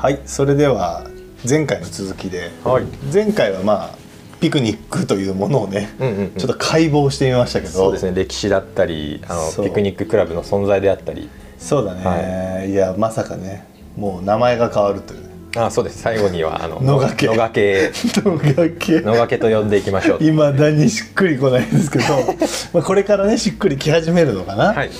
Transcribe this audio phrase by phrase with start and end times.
[0.00, 1.04] はいそれでは
[1.46, 2.84] 前回の続きで、はい。
[3.12, 3.98] 前回はまあ
[4.40, 6.30] ピクニックというものをね、うんうんうん。
[6.36, 7.72] ちょっと解剖してみましたけど。
[7.72, 11.28] そうですね歴史だったりあのピクニッククラブの存在であったり。
[11.58, 15.28] そうだね、い、やまさかねもう名前が変わるというね。
[15.56, 16.00] あそうです。
[16.00, 17.26] 最後にはあの野掛け。
[17.26, 17.92] 野掛け。
[18.22, 19.36] 野掛け。
[19.36, 22.04] と呼んでいきましょういまだにしっくりこないですけど。
[22.72, 24.76] まあこれからねしっくりき始めるのかな、はい。
[24.76, 24.90] はい。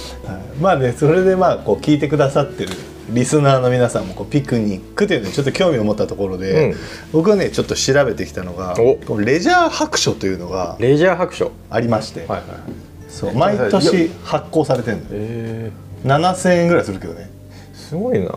[0.61, 2.73] まあねそれでまあこう聞いてくださってる
[3.13, 6.79] リスナーの皆さんもこうピクニックというのにちょっと興味を持ったところで、うん。
[7.13, 8.75] 僕はねちょっと調べてきたのが
[9.19, 11.53] レジャー白書というのがレジャー白書。
[11.71, 12.47] ありまして、はいはい
[13.09, 15.09] そう毎年発行されてるのよ。
[15.13, 15.73] え。
[16.05, 17.29] 7000円ぐらいするけどね。
[17.73, 18.33] ー、すごいな。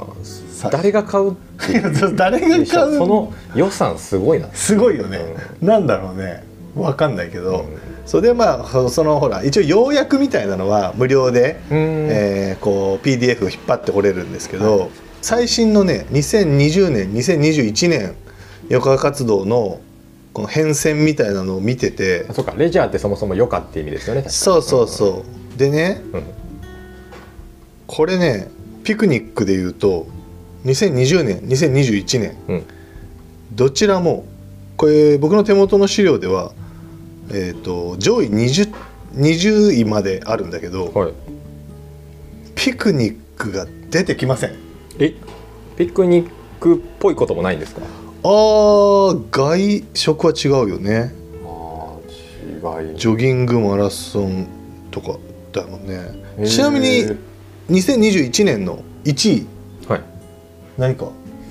[0.52, 1.36] さ誰が買う
[2.16, 2.66] 誰が買う？
[2.98, 4.48] その予算すごいな。
[4.54, 5.20] すごいよね、
[5.62, 6.44] なんだろうね。
[6.76, 11.78] わかんないけど、うんそれでまあそそのほら一応要約みたいなのは無料で、うん。
[12.12, 14.90] えーこう PDF を引っ張ってこれるんですけど、
[15.22, 18.16] 最新のね2020年2021年
[18.70, 19.82] 余暇活動の
[20.34, 25.58] この変遷みたいなのを見ててあそうかレジャーってそもそも余暇って意味ですよねそうそうそう。
[25.58, 26.24] でねうん。
[27.88, 28.48] これね
[28.84, 30.08] ピクニックでいうと
[30.66, 32.38] 2020年2021年。
[32.48, 32.64] うん。
[33.52, 34.26] どちらも
[34.78, 36.52] これ僕の手元の資料では、
[37.30, 38.74] えー、と上位 20,
[39.16, 41.14] 20位まであるんだけど、はい。
[42.56, 44.56] ピクニックが出てきません。
[45.00, 45.14] え
[45.78, 46.30] ピクニッ
[46.60, 47.82] クっぽいこともないんですか？
[48.24, 51.14] あー外食は違うよね。
[51.46, 51.96] あ
[52.76, 54.48] あ違いジョギングマラソン
[54.92, 55.18] とか
[55.52, 56.00] だもんね。
[56.48, 57.06] ちなみに
[57.70, 59.48] 2021年の1位
[59.88, 60.02] はい。
[60.78, 61.08] 何か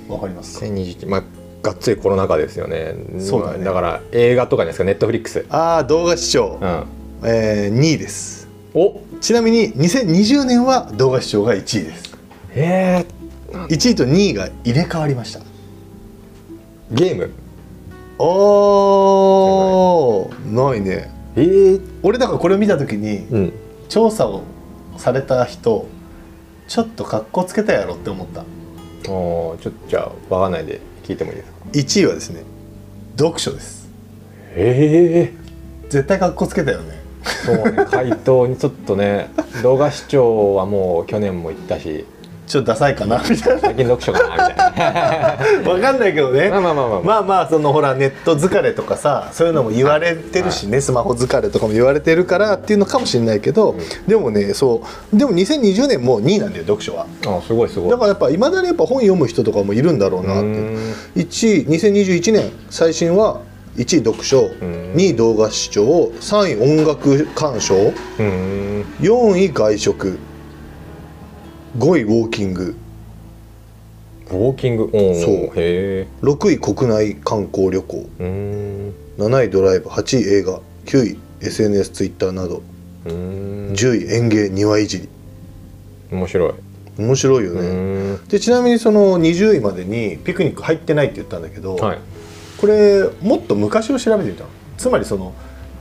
[0.09, 1.23] わかりますか？2021まあ
[1.63, 2.95] がっつりコロナ禍ですよね。
[3.21, 3.65] そうだね。
[3.65, 5.47] だから映画とかですかネットフリックス。
[5.49, 6.85] ああ動画視聴、うん。
[7.25, 8.49] えー2位です。
[8.75, 9.01] お。
[9.21, 12.17] ちなみに2020年は動画視聴が1位です。
[12.55, 13.05] え
[13.53, 15.41] 1位と2位が入れ替わりました。
[16.91, 17.31] ゲーム？
[18.19, 20.53] おー。
[20.53, 21.11] ないね。
[21.37, 23.53] えー、俺だからこれを見た時にうん。
[23.89, 24.43] 調査を
[24.97, 25.87] された人
[26.67, 28.45] ちょっと格好つけたやろって思った。
[29.11, 31.52] おちょっとじゃあわかんないで聞いてもいいですか？
[31.73, 32.43] 1位はですね
[33.17, 33.89] 読書です。
[34.55, 35.43] ええ。
[35.89, 37.01] 絶対格好つけたよね。
[37.45, 39.31] そうね回答にちょっとね
[39.63, 42.07] 動画視聴はもう去年も行ったし。
[42.47, 46.49] ちょっとダサいかなみたい最近読書かなみたいななわかんないけどね。
[46.51, 55.17] まあまあまあまあ、まあまあそのほらネット疲れとかさそういうのも言われてるしねスマホ疲れとかも言われてるからっていうのかもしれないけど、でもねそう。
[55.17, 57.07] でも2020年も2位なんだよ読書は。
[57.27, 57.91] あすごいすごい。
[57.91, 60.43] だからやっぱいまだにやっぱ本読む人とかもいるんだろうなって。
[60.43, 63.43] うーん1位2021年最新は
[63.77, 64.49] 1位読書ん。
[64.95, 68.85] 2位動画視聴3位音楽鑑賞うーん。
[69.01, 70.19] 4位外食
[71.79, 72.77] 5位ウォーキング
[74.37, 74.91] ウォーキング？
[74.93, 75.01] そう。
[75.01, 78.09] へえ6位国内観光旅行。
[78.19, 78.95] うーん。
[79.19, 79.89] 7位ドライブ。
[79.89, 80.61] 8位映画。
[80.87, 82.63] 9位 SNS ツイッターなど。
[83.05, 83.73] うーん。
[83.73, 84.49] 10位園芸。
[84.51, 85.09] 庭いじり。
[86.11, 86.53] 面白い。
[86.99, 91.99] 面白いようねでちなみにその20位までにピクニック入ってないって言ったんだけど、はい。
[92.59, 94.51] これもっと昔を調べてみたの。
[94.77, 95.33] つまりその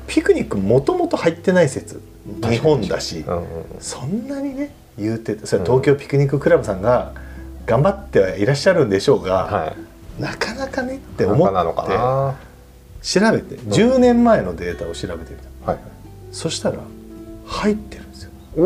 [0.08, 2.02] ピクニックもともと入ってない説。
[2.50, 3.26] 日本だし。
[3.28, 3.46] うんうん。
[3.80, 7.14] そんなにね言うてそれは東京ピクニッククラブさんが
[7.72, 9.74] 頑張ってはいらっしゃるんでしょうが、は
[10.20, 10.22] い。
[10.22, 11.56] なかなかねってな思って
[13.02, 15.74] 調べて10年前のデータを調べてみた。
[15.74, 15.78] い。
[16.34, 16.80] そしたら
[17.46, 18.32] 入ってるんですよ。
[18.58, 18.62] お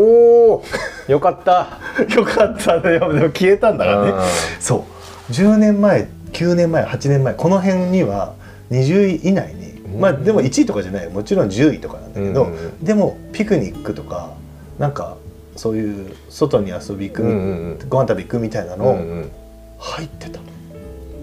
[0.55, 0.63] お
[1.07, 1.79] よかった。
[2.15, 2.93] よかったね。
[2.93, 4.09] でも消えたんだからね。
[4.09, 4.19] うん。
[4.59, 4.85] そ
[5.29, 5.31] う。
[5.31, 8.33] 10年前9年前8年前この辺には
[8.71, 10.01] 20位以内に、うん。
[10.01, 11.09] まあでも1位とかじゃない。
[11.09, 12.83] もちろん10位とかなんだけど、うんうん。
[12.83, 14.31] でもピクニックとか
[14.79, 15.15] なんか
[15.55, 19.31] そういう外に遊び行く、うんうんご飯食べ行くみたいなうんのうん。
[19.79, 20.45] 入ってたの、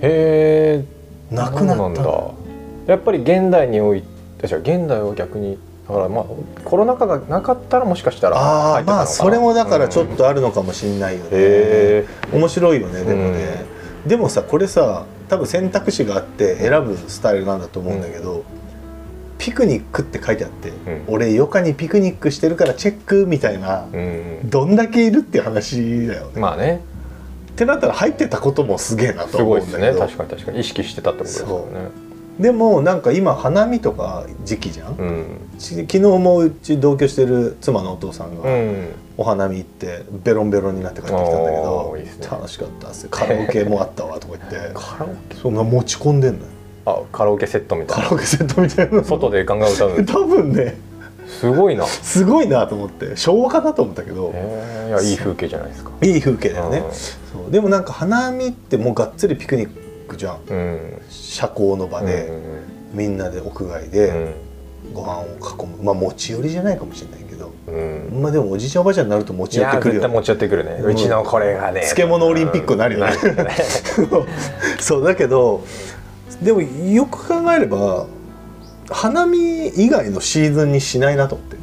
[0.03, 0.85] へえ
[1.35, 2.03] なくなった。
[2.87, 5.59] やっぱり現代において現代は逆に
[5.89, 6.25] だからまあ
[6.65, 13.65] コロナ禍がなかったらもしかしたらああまあそれもだからちょっとあるのかもしれないよね、へ面白いよねでもね、
[14.07, 18.45] でもさこれさ多分選択肢があって選ぶスタイルなんだと思うんだけど、
[19.43, 20.73] ピクニックって書いてあって、ん。
[21.09, 24.51] 俺余暇にピクニックしてるからチェックみたいな、えうん。
[24.51, 26.81] どんだけいるっていう話だよね、まあね。
[27.51, 30.07] ってなったら入ってたこともすげえなとすごいです思うんだけど。
[30.07, 30.13] ね。
[30.13, 30.61] 確かに確かに。
[30.61, 31.89] 意識してたってことですよね。
[32.39, 35.25] でもなんか今花見とか時期じゃん、うん。
[35.59, 38.89] ち昨日もうち同居してる妻のお父さんがうん。
[39.19, 42.29] お花見行ってベロンベロンになって帰ってきたんだけどいいですね。
[42.31, 43.09] 楽しかったっすよ。
[43.11, 44.71] カラオケもあったわとか言って。
[44.73, 45.37] カラオケ？
[45.37, 46.47] そんな持ち込んでんの？
[46.47, 46.52] よ
[46.85, 48.03] あカラオケセットみたいな。
[48.05, 48.99] カラオケセットみたいな。
[48.99, 50.05] の外でガンガン歌うの。
[50.07, 50.79] 多分ね。
[51.27, 51.87] すごいな。
[51.87, 53.17] すごいなと思って。
[53.17, 54.33] 昭和かなと思ったけど。
[54.35, 55.91] へやいい風景じゃないですか。
[56.03, 57.51] いい風景だよね、そう。
[57.51, 59.71] でもなんか花見ってもうがっつりピクニッ
[60.07, 60.39] クじゃん。
[60.49, 60.57] うん。
[60.57, 62.31] うん社交の場で、
[62.93, 64.35] みんなで屋外で
[64.93, 65.83] ご飯を囲む。
[65.83, 68.07] まあ持ち寄りじゃないかもしれないけど、うん。
[68.15, 71.81] うんまあでもおじいちゃんおばあちゃんになると持いち寄ってくる絶対持ち寄ってくるね、ううんちのこれがね。
[71.81, 73.13] 漬物オリンピックになるよね。
[74.81, 75.05] そう。
[75.05, 75.65] だけど
[76.41, 78.07] でもよく考えれば
[78.91, 81.57] 花見以外のシーズンにしないなと思って。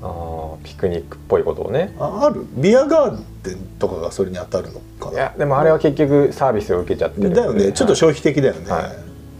[0.00, 1.94] あーピクニックっぽいことをね。
[1.98, 2.44] あある。
[2.56, 5.12] ビアガーデンとかがそれに当たるのかな。
[5.12, 7.72] いやでもあれは結局サービスを受けちゃってるだよね。
[7.72, 8.92] ちょっと消費的だよね、は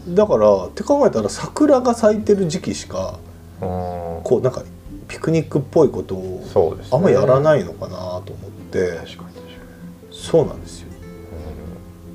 [0.09, 3.19] だからって考えたら桜が咲いてる時期しか
[3.61, 3.67] うん。
[4.23, 4.63] こうなんか
[5.07, 8.23] ピクニックっぽいことをあんまやらないのかなと思っ
[8.71, 8.99] て。
[10.11, 10.88] そうなんですよ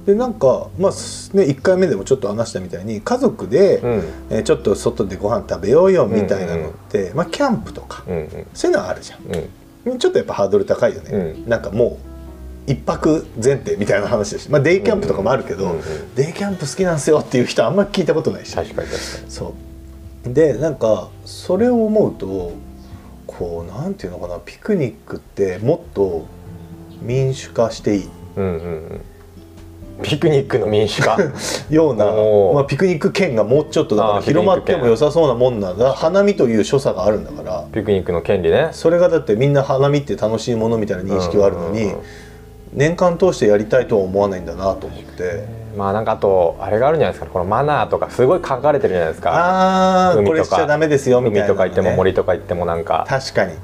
[0.07, 3.91] でなんかまあすね1回目でもちょっと話したみたいに家族で、うん。
[4.31, 8.47] えーちょっと外でご飯食べようよみたいなのって、まあキャンプとか、うんうん。
[8.53, 9.21] そういうのはあるじゃん。
[9.91, 9.99] うん。
[9.99, 11.49] ちょっとやっぱハードル高いよね、うん。
[11.49, 11.99] なんかも
[12.67, 18.55] う一泊前提みたいな話だし、まあ、デイキャンプとかもあるけど、うんうんデイキャンプ好きなんですよっていう人あんまり聞いたことないし。
[18.55, 19.31] 確かに確かに。
[19.31, 19.55] そ
[20.27, 20.33] う。
[20.33, 22.53] でなんかそれを思うと
[23.27, 26.27] こうなんていうのかなピクニックってもっと
[27.03, 28.09] 民主化していい。
[28.37, 29.01] うんうんうん
[30.03, 31.17] ピクニックの民主化。
[31.71, 35.93] ような、まあ、ピクニック圏がもうちょっとだから広まっても良さそうなもんなんだ。
[35.93, 37.65] 花見という所作があるんだから。
[37.73, 38.69] ピクニックの権利ね。
[38.73, 41.89] それがだってみんな花見って楽しいものみたいな認識はあるのにうん。
[41.89, 42.01] うんうん
[42.75, 45.45] 年間通してやりたいとは思わないんだなと思って。
[45.77, 47.31] まあなんかあとあれがあるんじゃないですか。
[47.31, 49.31] このマナーとかすごい書かれてるじゃないですか。
[49.33, 50.31] ああ海とか。
[50.31, 53.07] これしちゃダメですよみたいな海とか行っても森とか行ってもなんか。
[53.09, 53.55] 確かに。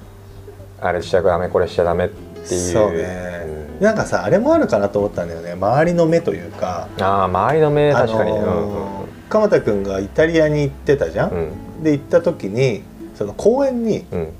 [0.81, 2.73] あれしちゃダメこれしちゃダメっていう。
[2.73, 3.39] そうね、
[3.81, 5.53] なんかさあれもあるかなと思ったんだよね。
[5.53, 6.88] 周りの目というか。
[6.97, 11.37] うんああ周りの目確かに、あのー鎌田君がイタリアに行ってたじゃん、う
[11.81, 11.82] ん。
[11.85, 12.82] で行った時に
[13.15, 14.19] その公園にうん。
[14.21, 14.32] うん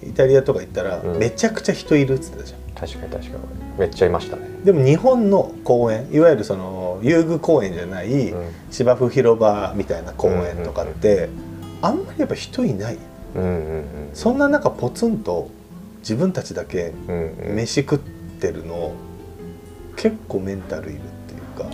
[0.00, 1.18] イタリアとか行ったら、うん。
[1.18, 2.60] めちゃくちゃ人いるっつってたじゃん。
[2.88, 3.34] 確かに確かに。
[3.80, 4.42] めっちゃいましたね。
[4.64, 8.50] でも日本の公園いわゆるその遊具公園じゃない、うん。
[8.70, 11.28] 芝生広場みたいな公園とかって、
[11.82, 12.98] あんまりやっぱ人いない。
[13.34, 15.50] うんうんそんな中ポツンと
[15.98, 17.48] 自分たちだけうんうん。
[17.50, 18.92] うん飯食ってるの
[19.96, 21.66] 結構メンタルいるっていうか。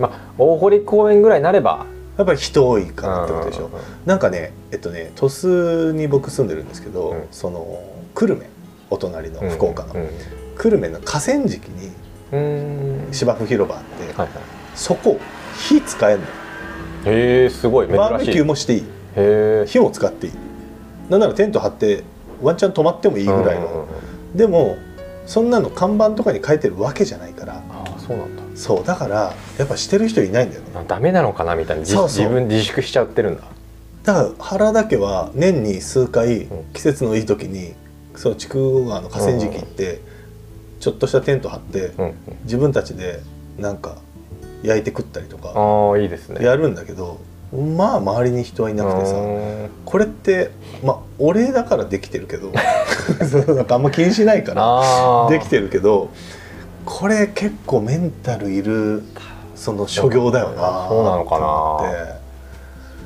[0.00, 1.86] まあ大堀公園ぐらいになれば。
[2.16, 7.28] やっぱり人多いかなってことでしょ、うんうんうんなんかねえっとね鳥栖に僕住んでるんですけど、うん。
[7.30, 7.80] その
[8.14, 8.46] 久留米
[8.90, 10.08] お隣の福岡の、うん。
[10.56, 11.92] 久留米の河川敷に
[12.32, 12.40] うん。
[13.06, 14.28] うん芝生広場あって、はいはい。
[14.74, 15.20] そこ
[15.56, 16.24] 火使えんの
[17.04, 17.86] へえすごい。
[17.86, 17.98] 珍しい。
[17.98, 18.84] バーベキューもしていい。
[19.66, 20.32] 火も使っていい。
[21.08, 22.02] なんならテント張って
[22.42, 23.84] ワンチャン泊まってもいいぐらいの、うんうんう
[24.34, 24.36] ん。
[24.36, 24.76] でも
[25.28, 27.62] そんなの看板とかに書いてるわけじゃないから。
[27.68, 28.42] ああそうなんだ。
[28.54, 28.84] そう。
[28.84, 30.68] だからやっぱしてる人いないんだよね。
[30.74, 33.42] あダメなのかなみたいな自分自粛しちゃってるんだ。
[34.04, 36.64] だから原田家は年に数回うん。
[36.72, 37.74] 季節のいい時に
[38.16, 40.00] その筑後川の河川敷行って
[40.80, 41.92] ちょっとしたテント張って
[42.44, 43.20] 自分たちで
[43.58, 43.98] なんか
[44.62, 46.42] 焼いて食ったりとかああいいですね。
[46.42, 47.20] やるんだけど
[47.52, 49.70] まあ周りに人はいなくてさうん。
[49.84, 50.50] これって
[50.84, 52.52] まあ俺だからできてるけど
[53.54, 56.10] なんかあんま気にしないからできてるけど
[56.84, 59.02] これ結構メンタルいる
[59.54, 62.18] その所業だよなそうなのかな。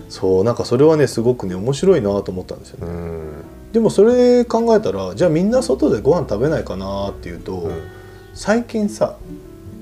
[0.09, 3.33] そうなんかそれはねすごくね面白いなと思ったんですよね、うん。
[3.73, 7.73] でもそれ考えたらじゃあみんな外でご飯食べないかなっていうと、うん。
[8.35, 9.17] 最近さ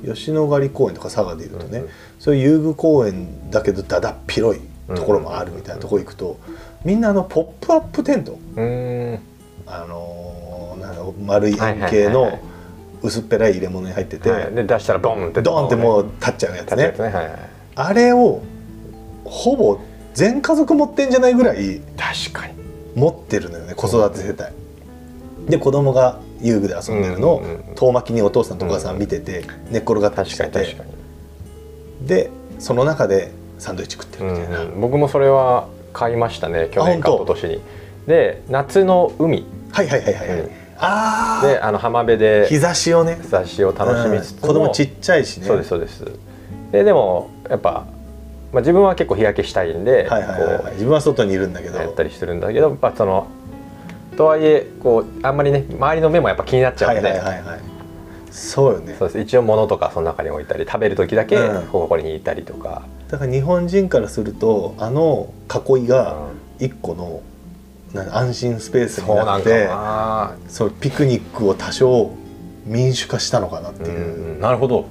[0.04, 1.88] 吉野ヶ里公園とか佐賀でいうとね、うんうん
[2.20, 4.62] そういう遊具公園だけどだだっ広い
[4.94, 6.38] ところもあるみたいなところ行くと、
[6.84, 8.38] みんなあのポップアップテント。
[8.56, 9.18] うん。
[9.66, 12.40] あのーなんか丸い円形のはい
[13.02, 14.54] 薄っぺらい入れ物に入ってて、はい。
[14.54, 15.40] で出したらボンって。
[15.40, 16.92] ドーンってもうう立っちゃうやつね。
[16.94, 17.04] つね。
[17.06, 17.32] はいはい
[17.76, 18.42] あれを
[19.24, 19.80] ほぼ
[20.12, 22.54] 全家族持ってんじゃないぐらい確かに。
[22.94, 25.50] 持ってるのよね子育て世帯。
[25.50, 27.42] で子供が遊具で遊んでるのを
[27.76, 30.44] 遠巻きにお父さんとお母さん見てて寝っ転がって確して。
[30.44, 30.99] てかに確かに
[32.02, 34.80] でその中でサンドイッチ食ってるみたいな、うんうん。
[34.80, 37.34] 僕もそれは買いましたね去年かあ本当？
[37.34, 37.62] 一昨年に。
[38.06, 39.44] で夏の海。
[39.72, 40.40] はいはいはいはい、はい。
[40.40, 40.50] うん。
[40.78, 43.18] ああであの浜辺で日差しをね。
[43.20, 44.54] 日差しを楽しみつつも、うん。
[44.54, 45.46] 子供ちっちゃいしね。
[45.46, 46.04] そうですそうです。
[46.72, 47.86] ででもやっぱ、
[48.52, 51.78] まあ、自分は結構日焼けしたいんで、はいはいはい、はい、自分は外にいるんだけど。
[51.78, 53.26] やったりするんだけどやっぱその
[54.16, 57.60] とはいえこうあんまりね周りの目もやっぱ気になっちゃうんで、はいはいはいはい
[58.30, 58.96] そうよね。
[58.98, 59.20] そうです。
[59.20, 61.66] 一応物とかその中に置いたり食べる時だけうん。
[61.68, 65.32] ここにいたりとか、だから日本人からするとあの
[65.76, 66.40] 囲いがうん。
[66.66, 67.22] 一個の
[67.94, 69.68] な安心スペースになって
[70.48, 72.10] そうピクニックを多少
[72.66, 73.98] 民主化したのかなってうんいう
[74.34, 74.86] うんなるほど。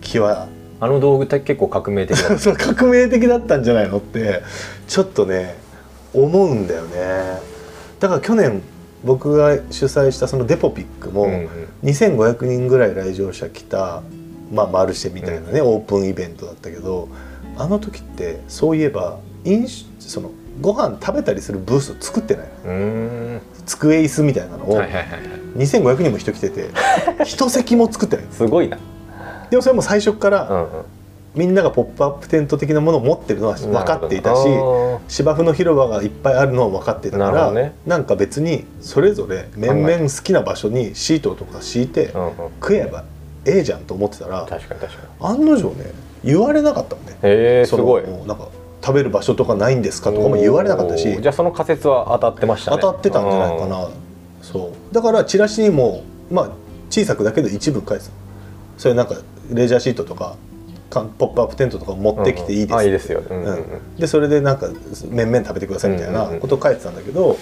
[0.00, 0.46] 気は、
[0.78, 4.42] あの道具って結構革命的だ そう革命的だったんじゃないのって
[4.86, 5.56] ちょっとね
[6.14, 7.40] 思うんだよね。
[7.98, 8.62] だから去年
[9.04, 11.48] 僕が主催したそのデポピックも、うんうん。
[11.84, 14.02] 2500人ぐらい来場者来た、
[14.52, 17.08] まあ、マルシェみたいなね、オープンイベントだったけど
[17.56, 22.46] あの時ってそういえば飲酒そのご飯食べたりするブース作ってない？
[23.66, 25.20] 机椅子みたいなのを、はいはいはいはい。
[25.58, 26.70] 2500人も人来てて
[27.24, 28.26] 一席も作ってない。
[28.32, 28.78] すごいな。
[29.50, 30.68] でもそれも最初から、うんうん
[31.38, 34.48] みんながポップアップテント的なものを持ってるのは分かっていたし
[35.06, 37.74] 芝生の広場がいっぱいあるのは分かってたからなね。
[37.86, 42.12] なんか別にそれぞれ面々好きな場所にシートとか敷いて
[42.60, 43.04] 食えば
[43.44, 44.48] ええじゃんと思ってたら
[45.20, 45.92] 案の定ね
[46.24, 47.12] 言われなかったもんね。
[47.22, 48.02] へえすごい。
[48.26, 48.48] なんか
[48.82, 51.22] 食べる場所とかないんですかとかも言われなかったし。
[51.22, 52.78] じゃあその仮説は当たってましたね。
[52.80, 53.88] 当たってたんじゃないかな、
[54.42, 54.94] そう。
[54.94, 56.02] だからチラシにも
[56.32, 56.50] まあ
[56.90, 58.10] 小さくだけど一部書いてた
[58.76, 59.16] それなんか
[59.52, 60.36] レジャーシートとかか
[60.90, 63.22] ポップアップテントとか持ってきていいです、うんうんあいいですよ。
[63.28, 63.54] うんうんうん。
[63.54, 63.96] うん。
[63.96, 64.68] でそれでなんか
[65.10, 67.36] 面々食べてくださいみたいなことを書いてたんだけど、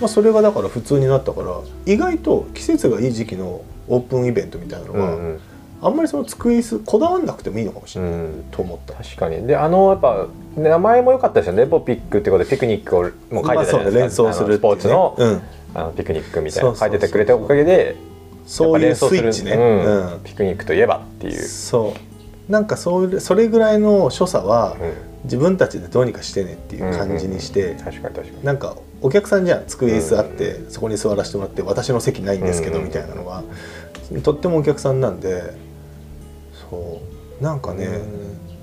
[0.00, 5.40] まあ、それがだから普通になったから意外と季節がいい時期のオープンイベントみたいなのが、うんうん。
[5.82, 8.44] あんまりその机椅子こだわんなくてもいいのかもしれない、うん。
[8.52, 8.94] と思った。
[8.94, 9.46] 確かに。
[9.46, 11.66] であのやっぱ名前も良かったですよね。
[11.66, 14.44] ポピックってことでテクニックをもう書いてたじゃないですか、まあそうね。
[14.44, 15.42] 連想するスポーツの,、うん。
[15.74, 16.74] あのピクニックみたいな。
[16.76, 17.96] 書いててくれたおかげで
[18.46, 20.12] そういうスイッチね、うん。
[20.14, 20.20] うん。
[20.22, 22.11] ピクニックといえばっていう、そう
[22.52, 25.12] なんかそういうそれぐらいの所作はうん。
[25.24, 27.76] 自分たちでどうにかしてねっていう感じにして、
[28.42, 33.44] なんかお客さんじゃん机椅子あって、そこに座らせてもらって私の席ないんですけど、うんみたいなのが
[34.24, 35.54] とってもお客さんなんで
[36.68, 37.00] そ
[37.40, 37.44] う。
[37.44, 38.00] なんかね、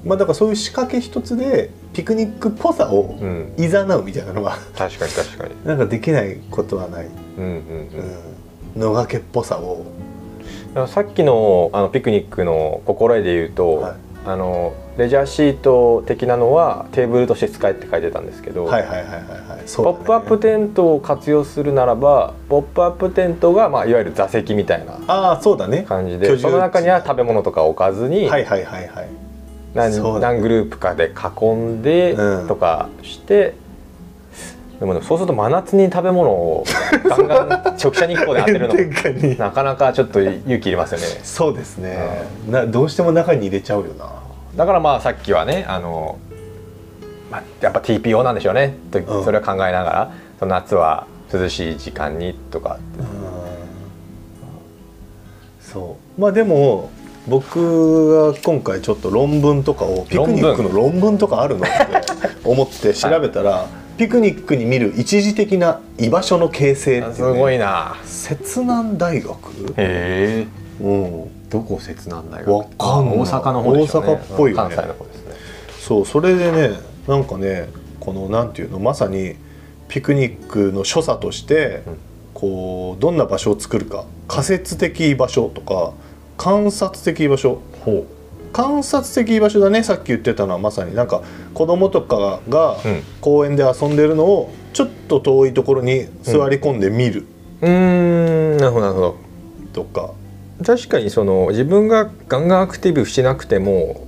[0.04, 3.54] まあだからそういう仕掛け一つでピクニックっぽさをうん。
[3.58, 5.56] いざなうみたいなのが確かに確かに。
[5.66, 7.52] なんかできないことはない、うんうん
[8.76, 10.09] うん、野掛けっぽさを、うん
[10.88, 13.94] さっきのあのピクニックの心得で言うと、はい。
[14.26, 19.24] あのレジャーシート的なのはテーブルとして使えって書いてたんですけど、はいはいはいはい
[19.76, 24.94] ポップアップテントを活用するならばポップアップテントが、まあ、いわゆる座席みたいな
[25.86, 29.10] 感じでその中には食べ物とか置かずに、はいはいはいはい。
[29.76, 32.48] 何何グループかで囲んでうん。
[32.48, 33.54] とかして、
[34.80, 36.64] でもねそうすると真夏に食べ物を
[37.04, 41.06] ガンガン直射日光で当てるのなかなかちょっと勇気いりますよね。
[41.24, 41.98] そうですね、
[42.50, 44.10] などうしても中に入れちゃうよな。
[44.56, 46.18] だからまあさっきはねあの、
[47.30, 48.76] まあ、やっぱ TPO なんでしょうね。
[48.92, 49.24] とうん。
[49.26, 52.80] それを考えながら、その夏は涼しい時間にとか。
[55.62, 56.22] そう。
[56.22, 56.90] まあでも
[57.28, 61.76] 僕が今回ちょっと論文とかをピクニックの論文とかあるのって
[62.44, 63.68] 思って調べたら、
[64.00, 67.98] ピクニックに見る一時的な居場所の形成ね、すごいな。
[68.06, 69.74] 摂南大学？
[69.76, 70.48] へえ。
[70.80, 70.90] う
[71.28, 71.50] ん。
[71.50, 73.18] どこ摂南大わかんない。
[73.18, 74.00] 大阪の方でしね。
[74.00, 74.76] 大阪っぽいよね。
[74.76, 75.34] 関西の方ですね。
[75.82, 76.80] そうそれでね
[77.10, 77.68] なんかね
[78.00, 79.36] このなんていうのまさに
[79.90, 81.98] ピクニックの所作として、うん。
[82.34, 85.92] こうどんな場所を作るか仮説的居場所とか
[86.38, 87.62] 観察的居場所。
[87.84, 88.06] ほ
[88.52, 90.96] 観察的居場所だねさっき言ってたのはまさに。
[90.96, 91.22] なんか
[91.54, 93.04] 子供とかがうん。
[93.22, 97.26] 公園で遊んでるのをちょっと遠いところに座り込んで見る。
[97.62, 98.58] ううん。
[98.58, 99.18] なるほどなるほど。
[99.74, 100.12] とか、
[100.66, 104.08] 確かにその自分がガンガンアクティブしなくても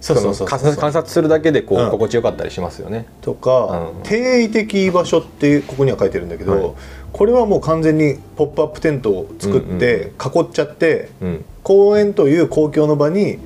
[0.00, 1.90] そうそうそうその観察するだけでこう、うん。
[1.90, 3.06] 心地よかったりしますよね。
[3.22, 4.02] とか、うん。
[4.02, 6.74] 定位的居場所ってここには書いてるんだけど、はい。
[7.12, 13.38] これはもう完全にポップアップテントを作って囲っちゃって、うん公園という公共の場に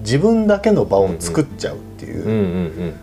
[0.00, 2.34] 自分だけの場を作っちゃうっていう、うんう
[2.88, 3.00] ん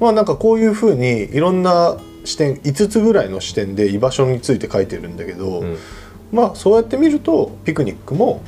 [0.00, 5.70] まあなんかこういうふうにいろんな視点5つぐらいの視点で居場所について書いてるんだけど、うん。
[5.72, 5.78] うん
[6.32, 8.42] まあそうやって見るとピクニックも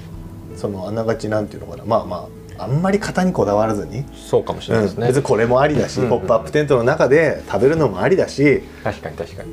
[0.56, 1.84] そのあながちなんていうのかな。
[1.84, 2.28] まあま
[2.58, 5.02] ああんまり型にこだわらずに、そうかもしれないですね。
[5.02, 9.52] うん別にこれもありだし、うんうんポップアップテントの中で食べるのもありだし、確かに確かに。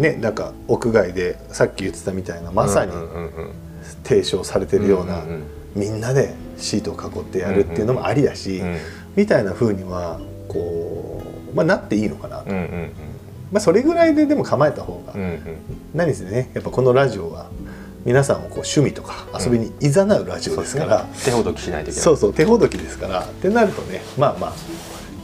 [0.00, 3.50] ねなんか屋外でさっき言ってたみたいなまさにうんうんうんうん
[4.04, 5.42] 提唱されてるような、んん
[5.74, 8.76] みんなでシートを囲ってやるっていうのもありだし、うん
[9.14, 12.92] みたいな風にはこう、まあ、なっていいのかなと、うんうん
[13.52, 15.40] まあ、それぐらいででも構えた方が、うんうん。
[15.92, 17.50] 何せねやっぱこのラジオは
[18.06, 22.02] 皆さんをこう趣味とか遊びにいざなうラジオですから、手ほどきしないといけない。
[22.02, 24.52] そうそう手ほどきですからってなるとねまあまあ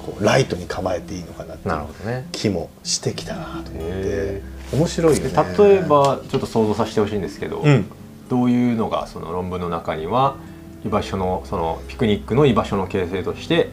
[0.04, 2.28] こうライトに構えていいのかなっていうなるほどね。
[2.32, 4.42] 気もしてきたなと思ってへ
[4.74, 5.30] 面白いよね。
[5.58, 7.90] 例えばちょっと想像させてほしいんですけど、うん
[8.28, 10.36] どういうのがその論文の中には
[10.84, 13.70] 居場所のそのピクニックの居場所の形成として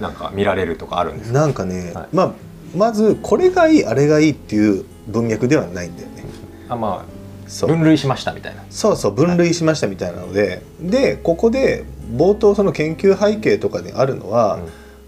[0.00, 1.38] なんか見られるとかあるんですか？
[1.38, 2.08] なんかね、はい。
[2.12, 2.32] まあ
[2.74, 6.24] まずこれがいいあれがいいっていう文脈ではないんだよね。
[6.68, 8.64] あまあ分類しましたみたいな。
[8.68, 11.84] そうそう分類しましたみたいなので、でここで
[12.16, 14.58] 冒頭その研究背景とかであるのは、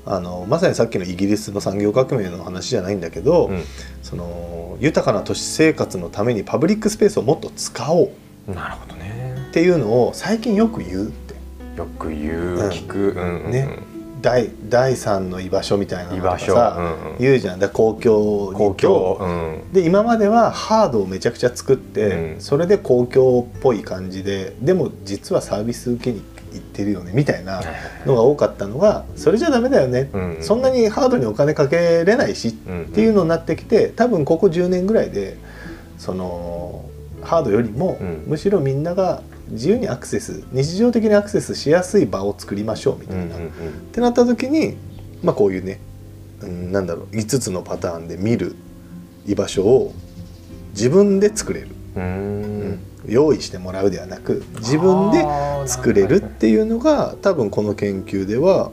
[0.06, 3.64] あのまさにさっきのイギリスの産業革命の話じゃないんだけど、うん
[4.08, 8.54] その豊かな都市生活のためにパブリックスペースをもっと使おう。
[8.54, 9.36] なるほどね。
[9.50, 11.34] っていうのを最近よく言うって。
[11.76, 12.68] よく言う、うん。
[12.70, 13.50] 聞く、うんうん。
[13.50, 13.68] ね。
[14.22, 16.54] 第第三の居場所みたいなのとか居場所。
[16.54, 17.18] さ、うんうん。
[17.18, 17.58] 言うじゃん。
[17.58, 22.40] だから公共に公共、うん、で今まではハードをめちゃくちゃ作って、うん。
[22.40, 26.22] それで公共っぽい感じででも実はサービス受けに
[26.78, 27.60] てるよねみたいな
[28.06, 35.36] のが多かったのがそれじゃダメだよね、うんそんなにハードにお金かけれないしうんっていうのになってきて多分ここ10年ぐらいで
[35.98, 36.84] その
[37.22, 38.24] ハードよりも、うん。
[38.26, 43.36] むしろみんなが自由にアクセス日常的にアクセスしやすい場を作りましょうみたいな。
[43.36, 43.38] っ
[43.92, 44.76] てなった時に、
[45.22, 45.80] まあ、こういうね、
[46.42, 48.54] うん、なんだろう5つのパターンで見る
[49.26, 49.92] 居場所を
[50.72, 52.02] 自分で作れる、うん。
[52.02, 52.06] う
[52.66, 55.24] ん用意してもらうではなく自分で
[55.66, 58.70] 作れるっていうのが多分この研究では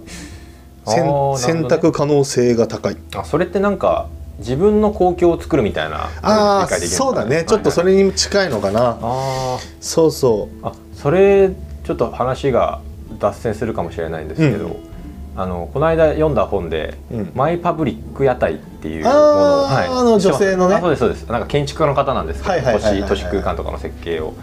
[1.37, 2.97] 選択可能性が高い。
[3.15, 4.07] あそれってなんか
[4.39, 7.45] 自分の公共を作るみたいなあそうだね。
[7.47, 8.97] ちょっとそれに近いのかな。
[9.01, 11.51] あそうそーあそれ
[11.83, 12.81] ちょっと話が
[13.19, 14.94] 脱線するかもしれないんですけど、うん
[15.37, 17.31] あのこの間読んだ本で、うん。
[17.35, 19.17] マイパブリック屋台っていうもの。
[19.17, 20.75] を、あーあの女性のね。
[20.75, 21.23] あそうですそうです。
[21.25, 23.09] なんか建築家の方なんですけどはいはいはいはいはい。
[23.09, 24.33] 都市空間とかの設計を。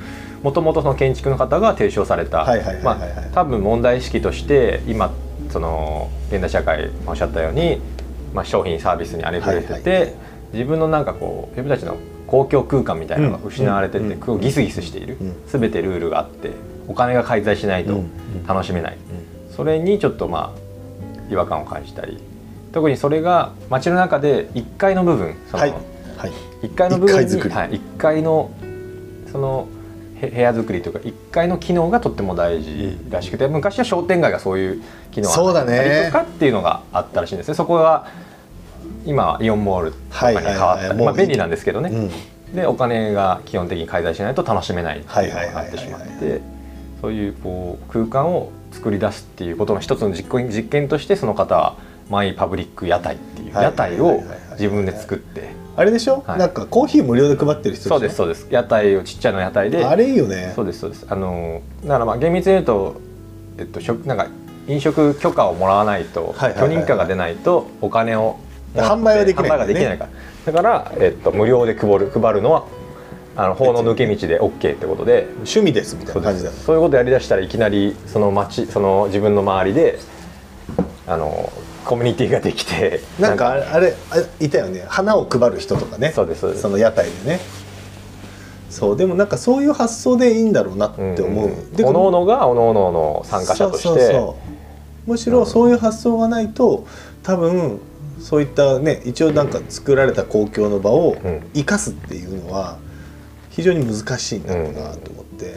[0.43, 3.11] もともとその建築の方が提唱されたはいはいはいはいまはい。
[3.11, 5.13] あ多分問題意識として今
[5.51, 7.81] その現代社会おっしゃったように、
[8.35, 10.15] まあ、商品サービスにありふれてて、はいはい。
[10.53, 11.97] 自分のなんかこう自分たちの
[12.27, 14.41] 公共空間みたいなのが失われてて、うん。
[14.41, 15.37] ギスギスしている、うん。
[15.47, 16.51] 全てルールがあって
[16.89, 17.99] お金が介在しないとうん。
[17.99, 18.47] うん。
[18.47, 18.99] 楽しめない、
[19.57, 20.72] それにちょっとまあ
[21.31, 22.19] 違和感を感じたり
[22.73, 25.75] 特にそれが街の中で1階の部分その、はい
[26.17, 26.33] はい。
[26.63, 27.55] 1階の部分に一階作り。
[27.55, 28.51] はい、1階の
[29.31, 29.69] その
[30.21, 37.55] へ部屋作りというか1階の機能がとっても大事らしくて、昔は商店街がそういう機能があったりとかっていうのがあったらしいんですね。
[37.55, 38.07] そこは
[39.05, 42.55] 今はイオンモールとかに変わったり、まあ、便利なんですけどね、うん。
[42.55, 46.41] でお金が基本的に介在しないと楽しめないっていうのはいがあってしまって
[47.01, 51.77] そういうこう空間を作り出すっていうことの一つの実験実験としてその方は
[52.11, 53.65] マイパブリック屋台っていうはい。
[53.65, 55.51] 屋台を自分で作って。
[55.77, 56.39] あれでしょ、はい。
[56.39, 58.47] なんかコーヒー無料で配ってる人そうですうそうです。
[58.51, 59.85] 屋台をちっちゃな屋台で。
[59.85, 60.53] あれいいよね。
[60.55, 61.07] そうですそうです。
[61.09, 63.01] あのだからまあ厳密に言うと
[63.59, 64.27] えっと食なんか
[64.69, 66.77] 飲食許可をもらわないとはいはいはいはい。
[66.77, 68.39] 許認可が出ないとお金を
[68.75, 70.09] 販売はできない販売ができないか
[70.47, 70.53] ら。
[70.53, 72.67] だからえっと無料で配る配るのは
[73.37, 75.29] あの法の抜け道で OK ってことで。
[75.37, 79.99] 趣味ですみたいな感じだそういうことやりだしたらいきなりその町その自分の周りで
[81.07, 81.53] あの
[81.85, 84.85] コミュニティができてなんかあれあれあいたよね。
[84.89, 86.13] 花を配る人とかね。
[86.15, 87.41] そうですその屋台でね。
[88.71, 94.53] そうでもなんかそういう発想でいいんだろうなって思う、でおのおのがおのおのの参加者として。
[95.05, 96.87] むしろそういう発想がないと
[97.25, 97.81] 多分
[98.21, 101.43] そういったね一応なんか作られた公共の場をうん。
[101.55, 102.79] 生かすっていうのは
[103.53, 105.57] 非常に難しいんだろうなと思って、へ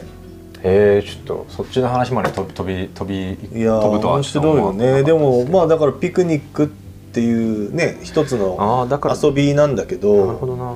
[0.62, 5.02] えちょっとそっちの話まで飛び飛び飛びいやー飛ぶとは面白いよね。
[5.02, 7.32] でもまあだからピクニックってい
[7.66, 9.16] うね一つのああだから。
[9.20, 10.74] 遊びなんだけなどるほどな。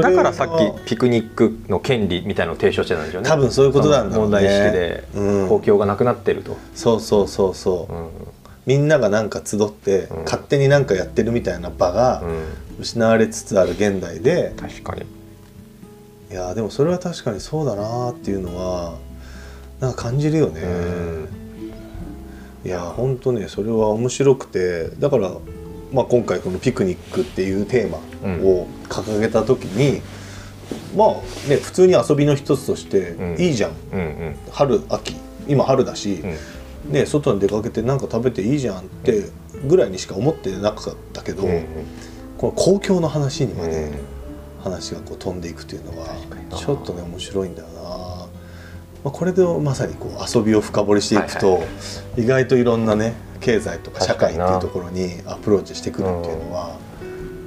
[0.12, 3.28] からさっきピクニックの権利みたいなのを提唱してたんですよね。
[3.28, 4.30] 多分そういうことなんだろうね。
[4.30, 5.48] 問題意識でうん。
[5.48, 8.08] 公共がなくなってると、そうそうそうそう、うん。
[8.64, 10.24] みんながなんか集って、うん。
[10.24, 12.82] 勝手になんかやってるみたいな場がうん。
[12.82, 15.02] 失われつつある現代で、確かに
[16.32, 18.96] いやーでもそれは確かにそうだなーっていうのは
[19.80, 21.28] なんか感じるよね、うん。
[22.64, 25.30] いやーほんとねそれは面白くてだから、
[25.92, 27.98] まあ、今回この「ピクニック」っていうテーマ
[28.48, 30.00] を掲げた時に、
[30.96, 31.08] まあ
[31.50, 33.42] ね普通に遊びの一つとしてうん。
[33.42, 34.36] いいじゃん、うんうん。
[34.50, 35.14] 春秋
[35.46, 36.22] 今春だし、
[36.86, 36.92] うん。
[36.92, 39.26] ね、外に出かけて何か食べていいじゃんって
[39.68, 41.64] ぐらいにしか思ってなかったけど、うん。
[42.38, 43.92] この公共の話にまでうん
[44.62, 46.06] 話がこう飛んでいくというのは
[46.56, 47.82] ちょっとね面白いんだよな。
[49.04, 51.66] まあ、これでまさにこう遊びを深掘りしていくと、はいは
[52.16, 56.78] 意外といろんなね経済とか社会っていうところにアプローチしてくるっていうのは、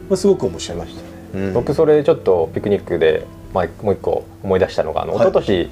[0.10, 0.78] まあ、すごく面白い。
[0.78, 1.08] ましたね。
[1.36, 1.54] うん。
[1.54, 5.32] 僕それちょっとピクニックで、まあ、もう一個思い出したのがあの一はい。
[5.32, 5.69] 昨年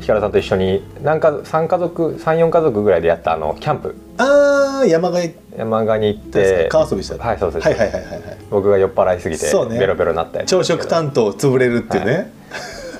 [0.00, 3.94] 石原さんと一緒になんか3家族34家族ぐらいでやったあのキャンプ。
[4.16, 5.20] ああ山が
[5.56, 7.22] 山鹿に行っでて川遊びしたの？
[7.22, 7.64] はいそうです。
[7.66, 9.46] はいはいはいはいはい僕が酔っ払いすぎて
[9.78, 12.32] ベロベロになったやつ朝食担当潰れるっていうね、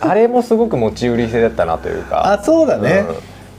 [0.01, 2.33] はあれもすごく持ち売り性だったなというか。
[2.33, 3.05] あそうだね、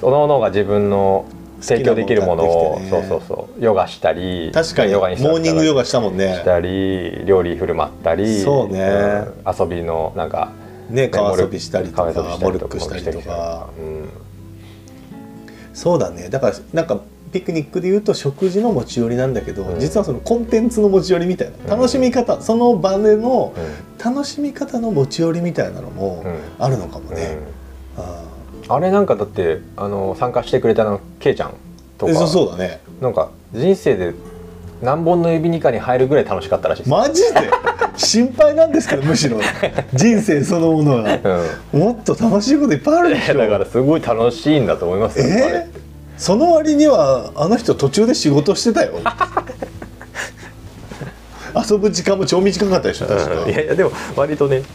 [0.01, 1.25] うん、おのおのが自分の
[1.61, 2.89] 提供できるものをね。
[2.89, 3.63] そうそうそう。
[3.63, 6.35] ヨガしたり確かにヨガインストモーニングヨガしたもんね。
[6.35, 8.79] したり料理振る舞ったりそうね。
[9.45, 9.55] うん。
[9.59, 10.51] 遊びのなんか
[10.89, 12.03] ね川遊びしたりとか。
[12.39, 13.67] モルックしたりとか。
[13.77, 14.09] うん。
[15.73, 16.29] そうだね。
[16.29, 19.79] だからなんかピクニックでいうと食事の持ち寄りなんだけど、うん。
[19.79, 23.53] 実はそのコンテンツの持ち寄りみたいな楽しみ方、その場での
[24.03, 26.35] 楽しみ方の持ち寄りみたいなのもうん。
[26.57, 27.15] あるのかもうん。
[27.15, 27.37] ね。
[27.97, 28.23] あ。
[28.67, 31.53] あれなんかだってあの参加してくれたのケイちゃん
[31.97, 32.13] とか。
[32.13, 32.81] そうそうだね。
[33.01, 34.13] なんか人生で
[34.81, 37.51] 何本の指にかに入るぐらい楽しかったらしいです、マジで？
[37.97, 39.39] 心配なんですけどむしろ。
[39.93, 41.19] 人生そのものが
[41.73, 41.79] うん。
[41.79, 43.37] もっと楽しいこといっぱいあるでしょ。
[43.39, 45.67] だからすごい楽しいんだと思いますよ、え？
[45.75, 45.88] ー
[46.19, 48.99] その割にはあの人途中で仕事してたよ。
[51.55, 53.49] 遊ぶ時間も超短かったでしょ確か、うん。
[53.49, 54.57] いやいやでも割とね。
[54.57, 54.65] いや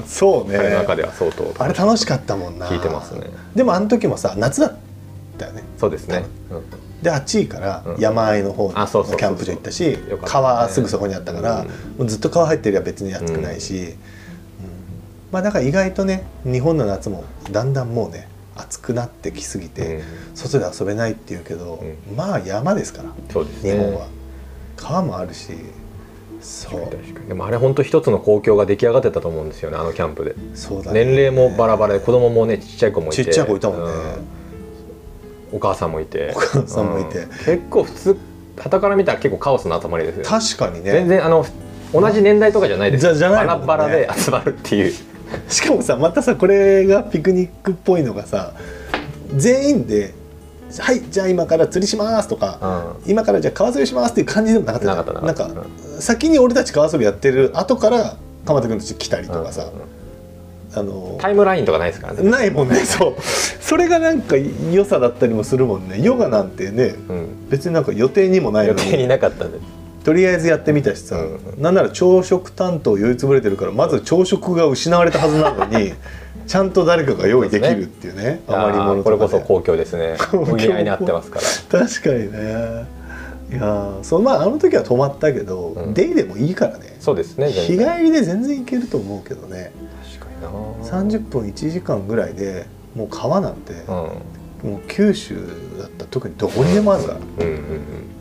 [0.00, 0.58] ーそうね。
[0.70, 1.54] 中では相当。
[1.58, 2.66] あれ楽しかったもんな。
[2.66, 3.30] 聞いてますね。
[3.54, 4.72] でもあの時もさ夏だっ
[5.36, 5.62] たよね。
[5.78, 6.24] そうですね、
[7.02, 8.00] であっちいからうん。
[8.00, 11.66] 山あいの方のキャンプ場行ったし川すぐそこにあったから、うん。
[11.66, 13.94] もうずっと川入ってりゃ別に暑くないし、うん。
[15.30, 20.02] まあだから意外とね日本の夏もだんだんもうね暑くなってきすぎて、うん。
[20.34, 23.72] 外で遊べないっていうけど、うまあ山ですからそうですね。
[23.72, 24.08] 日本は。
[24.76, 25.52] 川もあるし
[26.40, 27.28] そう。
[27.28, 31.04] でもあれ本当一つの公共が出来上がってたと思うんですよねあのキャンプで、そうだね。
[31.04, 33.24] 年齢もバラバラで子供もねちっちゃい子もいて。
[33.24, 33.92] ちっちゃい子いたもんね、
[35.52, 35.56] うん。
[35.56, 36.32] お母さんもいて。
[36.36, 37.18] お母さんもいて。
[37.18, 37.28] うん。
[37.30, 38.18] 結構普通
[38.56, 40.28] 傍から見たら結構カオスな集まりですよね。
[40.28, 40.92] 確かにね。
[40.92, 41.44] 全然あの
[41.92, 43.46] 同じ年代とかじゃないですじゃじゃないね。
[43.48, 44.94] ラバラで集まるっていう
[45.48, 48.52] しかもさまたさこれがピクニックっぽいのがさ
[49.36, 50.14] 全員で
[50.78, 54.96] 「はいじゃあ今から釣りします」とか、今からじゃあ川遊びしますっていう感じでもなかったじゃん。
[54.98, 55.66] なかったなんか
[56.00, 59.98] 先に俺たち川遊びやってる後から鎌田君たち来たりとかさ、うん
[60.74, 63.22] あのタイムラインとかないですからね、ないもんねそう。
[63.22, 66.00] それがなんか良さだったりもするもんね。
[66.00, 69.58] ヨガなんてねうん、別になんか予定にもないの予定にになかったんで
[70.08, 75.92] とりあえずやってみたしさ、うんなんなら朝食担当酔いつぶれてるからまず朝食が失われたはずなのに
[76.46, 80.16] ちゃんと誰かが用意できるっていうね余り物これこそ公共ですね。
[80.30, 81.40] 共補いに合ってますか
[81.70, 81.80] ら。
[81.86, 82.38] 確かにね。
[83.50, 85.92] いやーそうまああの時は泊まったけど、うん。
[85.92, 86.96] デイでもいいからね。
[87.00, 89.72] そうですね日帰りで全然行けると思うけどね。
[90.18, 90.48] 確かにな
[90.88, 94.70] 30分1時間ぐらいでもう川なんて、うん。
[94.70, 95.36] もう九州
[95.78, 98.17] だったら特にどこにでもあるから、うんうんうんうん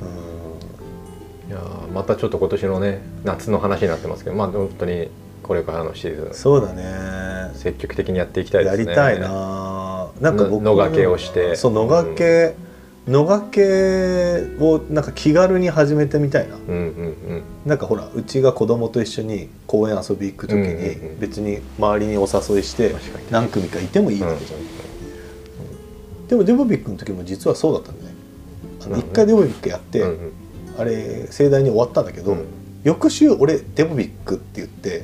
[1.47, 5.09] いやーまたちょっと今年のね夏の話になってますけどまあ本当に
[5.43, 7.51] これからのシーズンそうだね。
[7.55, 8.83] 積極的にやっていきたいですね。
[8.83, 11.55] やりたいななんか僕の野掛けをして。
[11.55, 12.55] そう野掛け、
[13.07, 16.55] 野掛けをなんか気軽に始めてみたいな。
[16.55, 17.43] うんうんうん。
[17.65, 21.19] なんかほらうちが子供と一緒に公園遊び行く時うんにうんうん。
[21.19, 22.93] 別に周りにお誘いして
[23.31, 24.59] 何組かいてもいいわけじゃん、
[26.27, 28.05] でもデボビックの時も実はそうだったんだ
[28.97, 30.33] ね一回デボビックやって、うんうん
[30.77, 32.45] あれ盛大に終わったんだけど、うん。
[32.83, 35.03] 翌週俺デボビックって言って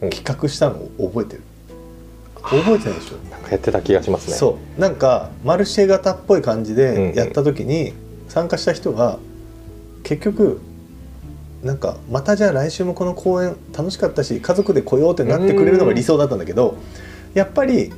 [0.00, 0.10] うん。
[0.10, 1.42] 企画したのを覚えてる。
[2.42, 3.30] 覚えてないでしょ？
[3.30, 4.36] なんかやってた気がしますね。
[4.36, 4.80] そう。
[4.80, 7.92] なんかマルシェ型っぽい感じでやった時に
[8.28, 9.18] 参加した人が
[10.04, 10.60] 結局
[11.64, 16.76] なんかまたじゃあ来週もこの公演楽しかったし家族で来ようってなってくれるのが理想だったんだけど
[17.34, 17.92] やっぱり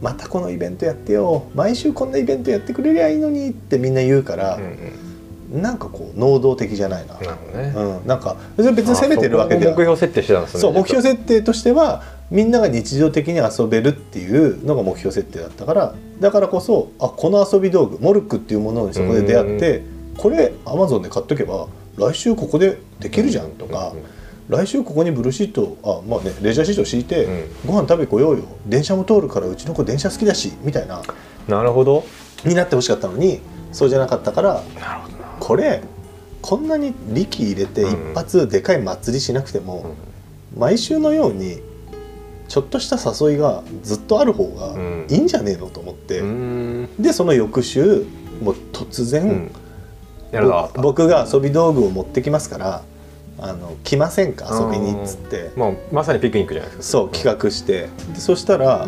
[0.00, 1.50] またこのイベントやってよ。
[1.54, 5.11] 毎週こんなイベントやってくれりゃいいのにってみんな言うからうん、うん
[5.52, 7.72] なんかこう能動的じゃないな、なるほどね。
[7.76, 9.72] うん、なんか別に別に責めてるわけでは。
[9.72, 19.82] 目標設定してたんですねそう目標設設定としてはみんなが日常的に遊べるっていうのが目標設定だったからだからこそあこの遊び道具モルックっていうものにそこで出会って
[20.16, 23.92] これアマゾンで買っとけば来週ここでできるじゃんとか
[24.48, 27.48] 来週ここにブルーシートあまあねレジャーシート敷いてうん。
[27.66, 28.44] ご飯食べ来ようよ。
[28.66, 31.00] 電車も通るからうちの子電車好きだしみたいな。
[31.48, 32.04] なるほど。
[32.44, 33.40] になってほしかったのに
[33.72, 35.82] そうじゃなかったからなるほどなこれ
[36.40, 39.96] こんなに力入れて一発でかい祭りしなくても、
[40.56, 41.60] 毎週のように
[42.46, 45.06] ちょっとした誘いがずっとある方がうん。
[45.10, 46.88] いいんじゃねえのと思って、うん。
[46.98, 48.06] でその翌週
[48.40, 49.50] もう突然、うん。
[50.80, 52.82] 僕が遊び道具を持ってきますから
[53.38, 54.48] あの来ませんか？
[54.52, 55.50] 遊びにっつって。
[55.56, 56.98] もうまさにピクニックじゃないですか。
[56.98, 57.88] そう企画して。
[58.12, 58.86] でそしたら、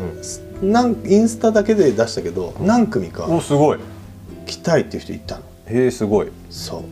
[0.62, 3.79] なんインスタだけで出したけど何組かおすごい。
[4.47, 5.43] 来たいっていう人いたの。
[5.67, 6.83] へえすごいそう。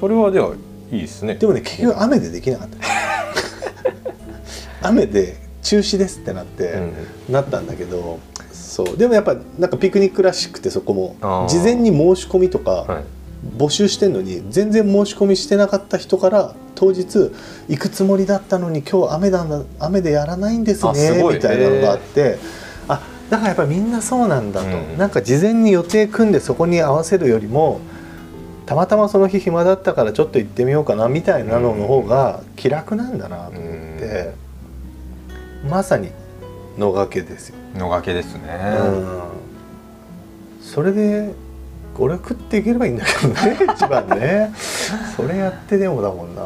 [0.00, 0.54] それはでは
[0.90, 1.34] いいですね。
[1.34, 2.78] でもね結局雨でできなかった。
[4.88, 6.74] 雨で中止ですってなって、
[7.28, 8.18] なったんだけど
[8.52, 8.96] そう。
[8.96, 11.16] でもやっぱなんかピクニックらしくてそこも。
[11.48, 13.04] 事前に申し込みとかはい。
[13.58, 17.30] 募集してんのに全然申し込みしてなかった人から当日
[17.68, 19.46] 行くつもりだったのに今日雨だ
[19.78, 22.38] 雨でやらないんですねみたいなのがあって
[22.88, 24.96] あだからやっぱみんなそうなんだと、うん。
[24.96, 27.80] なんか事前に予定組んでそこに合わせるよりも
[28.66, 33.62] たまたまその日暇だったからちょっと行ってみようかなみたいなのの方が気楽なんだなと思っ
[33.98, 34.34] て、
[35.68, 36.10] まさに
[36.78, 37.56] 野掛けですよ。
[37.74, 38.48] 野掛けですね。
[38.80, 39.22] うん。
[40.62, 41.34] それで
[41.98, 44.52] 俺食っていければいいんだけどね 一番ね。
[45.14, 46.42] それやってでもだもんな。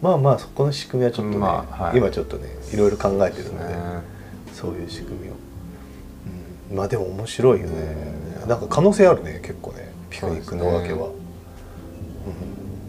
[0.00, 1.98] まあまあそこの仕組みはちょっとね、まあはい。
[1.98, 3.80] 今ちょっとねいろいろ考えてるので、ね。
[4.52, 5.32] そういう仕組みを、
[6.70, 7.72] うん、まあでも面白いよね、
[8.48, 11.08] なんか可能性あるね結構ねピクニックのわけは、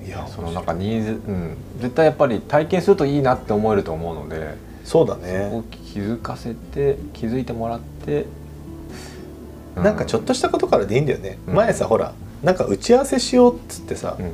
[0.02, 5.50] うん、いやそのなんかニーズ、うん、絶対やっぱり体験するといいなって思えると思うので、そうだね。
[5.54, 8.26] を気づかせて気づいてもらって、
[9.76, 11.56] うなんかちょっとしたことからでいいんだよね、うん。
[11.56, 14.32] 前さほらなんか打ち合わせしようっつってさ、うんうん。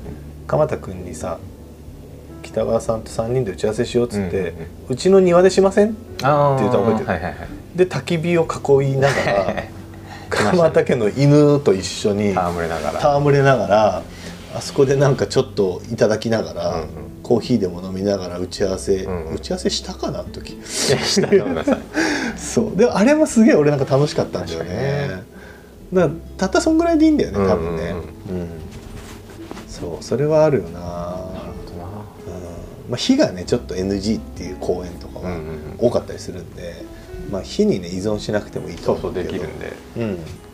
[0.48, 1.39] 鎌田君にさ
[2.43, 5.98] 北川さんと3人で打ち合わせしようっつって、うんうんうちの庭でしません？
[6.21, 7.48] あっていうと覚えてるはいはいはい。
[7.76, 8.48] で焚き火を
[8.82, 9.63] 囲いながら
[10.36, 13.17] 鎌田家の犬と一緒に戯れながら。
[13.17, 14.04] 戯れながら
[14.56, 16.88] あそこでなんかちょっといただきながら、うんうん。
[17.24, 19.36] コーヒーでも飲みながら打ち合わせ、うんうん。
[19.36, 20.58] 打ち合わせしたかなあの時。
[20.65, 21.80] したと思いますはい。
[22.38, 22.78] そう。
[22.78, 25.24] でもあれもすげえ俺なんか楽しかったんだよね。
[25.91, 27.95] にだたったそんぐらいでいいんだよね多分ね、
[28.30, 28.41] うんうん。
[28.41, 28.50] うん。
[29.67, 30.80] そうそれはあるよな。
[30.80, 31.86] なるほどな。
[32.28, 32.91] うん。
[32.91, 35.58] まあ、火がねちょっと NG っていう公演とかはうんうんうん。
[35.80, 36.84] 多かったりするんで、
[37.31, 39.73] まあ、火にね依存しなくてもいいとそうそう思うけどできるんで、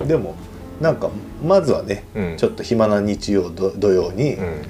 [0.02, 0.36] うん、でも
[0.80, 1.10] なんか
[1.44, 2.38] まずはね、うん。
[2.38, 4.62] ちょっと暇な日曜ど土曜にうん。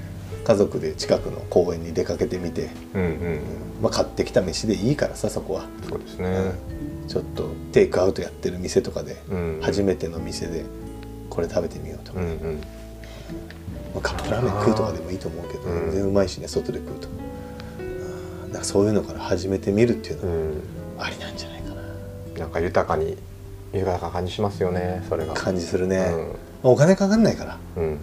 [0.44, 3.40] 家族で近くの公園に出かけてみて、うんうん
[3.80, 6.52] まあ、買ってきた飯でいいからさそこは、そうですね、
[7.06, 9.60] ちょっとテイクアウトやってる店とかで、うん。
[9.62, 10.64] 初めての店で
[11.30, 12.60] これ食べてみようとか、うんうん。
[13.94, 17.08] まあ、カップラーメン食うとかでもいいと思うけどうん全然うまいしね外で食うと、
[17.78, 20.62] うん、なんかそういうのから始めてみるっていうのはうん。
[20.98, 21.61] ありなんじゃないか
[22.34, 23.16] ななんか豊かに
[23.72, 25.34] 豊かな感じしますよねそれが。
[25.34, 26.28] 感じするね、うん。
[26.28, 27.90] まあお金かかんないから、うんうん。
[27.90, 27.98] うん、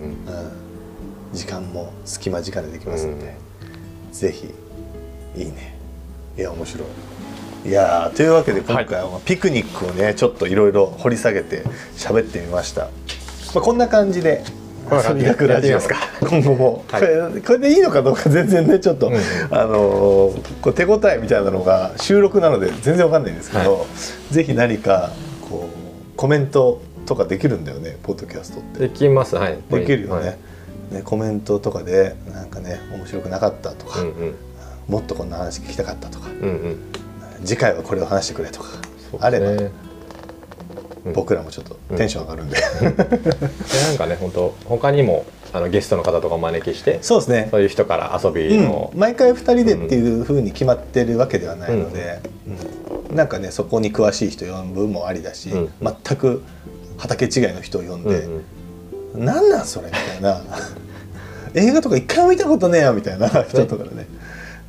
[1.33, 3.35] 時間も隙間時間でできますんで、
[4.11, 4.53] ぜひ
[5.35, 5.77] いいね。
[6.37, 6.87] いや面白い。
[7.65, 11.63] いやーというわけで今回はピクニックをねちょっといろいろ掘り下げて
[11.97, 12.85] 喋ってみました、
[13.53, 14.45] まあ、こんな感じで
[14.95, 15.89] やってみます
[16.21, 17.01] 今後も、はい。
[17.01, 19.21] これこれでいいのかどうか全然ねちょっと、うんうん
[19.51, 23.85] あのーこう手応えみたいなのが収録なので全然わかんないんですけど、は
[24.31, 25.11] ぜひ何か
[25.49, 28.79] こうコメントとかできるんだよねポッドキャストって。
[28.87, 29.35] できます。
[29.35, 29.57] はい。
[29.69, 30.37] できるよね,、はい。
[30.95, 34.35] ねコメントとかでなんかね面白くなかったとか、うんうん。
[34.87, 36.77] もっとこんな話聞きたかったとかうんうん。
[37.45, 38.69] 次回はこれを話してくれとか、
[39.19, 39.69] あれば、
[41.13, 47.47] 僕らもちょっとテンション上がるんで、でなんかね本当他にもあのゲストの方とかお招きしてそうですね。
[47.51, 52.21] そういう人から遊びのう、ん、毎回2人でっていうふうに決まってるわけではないので、
[53.09, 53.15] うん。
[53.15, 55.69] なんかねそこに詳しい人呼ぶもありだし、うん。
[55.81, 56.43] 全く
[56.97, 58.27] 畑違いの人を呼んうんで
[59.15, 59.25] 「うん。
[59.25, 60.41] なんなんそれ」みたいな。
[61.55, 64.07] 映画とか一回も見たことねえよみたいな 人とかでね。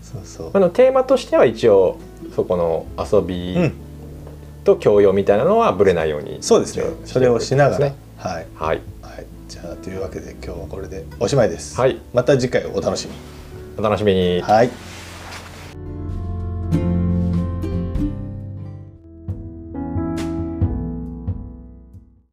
[0.02, 0.50] そうそう。
[0.54, 1.98] あのテーマとしては一応
[2.34, 3.72] そこの遊びうん
[4.74, 6.84] と教養みたいなのはぶれないようにそうですね。
[7.04, 8.46] それをしながら、はい、はい。
[8.56, 8.80] はい、
[9.48, 11.98] じゃあというわけで今日はこれでおしまいです、はい。
[12.12, 13.18] また次回お楽しみに。
[13.78, 14.40] お楽しみに。
[14.42, 14.70] はい